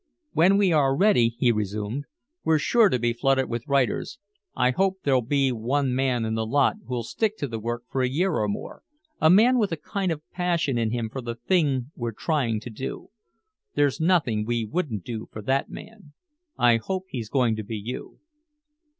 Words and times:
"When 0.31 0.57
we 0.57 0.71
are 0.71 0.95
ready," 0.97 1.29
he 1.37 1.51
resumed, 1.51 2.05
"we're 2.43 2.57
sure 2.57 2.89
to 2.89 2.97
be 2.97 3.13
flooded 3.13 3.47
with 3.47 3.67
writers. 3.67 4.17
I 4.55 4.71
hope 4.71 5.01
there'll 5.03 5.21
be 5.21 5.51
one 5.51 5.93
man 5.93 6.25
in 6.25 6.33
the 6.33 6.43
lot 6.43 6.77
who'll 6.87 7.03
stick 7.03 7.37
to 7.37 7.47
the 7.47 7.59
work 7.59 7.83
for 7.87 8.01
a 8.01 8.09
year 8.09 8.31
or 8.33 8.47
more, 8.47 8.81
a 9.21 9.29
man 9.29 9.59
with 9.59 9.71
a 9.71 9.77
kind 9.77 10.11
of 10.11 10.17
a 10.31 10.35
passion 10.35 10.79
in 10.79 10.89
him 10.89 11.11
for 11.11 11.21
the 11.21 11.35
thing 11.35 11.91
we're 11.95 12.13
trying 12.13 12.59
to 12.61 12.71
do. 12.71 13.11
There's 13.75 13.99
nothing 14.01 14.43
we 14.43 14.65
wouldn't 14.65 15.03
do 15.03 15.27
for 15.31 15.43
that 15.43 15.69
man. 15.69 16.13
I 16.57 16.77
hope 16.77 17.05
he's 17.09 17.29
going 17.29 17.55
to 17.57 17.63
be 17.63 17.77
you." 17.77 18.17